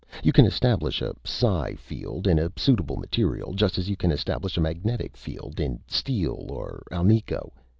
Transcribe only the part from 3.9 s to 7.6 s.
can establish a magnetic field in steel or alnico.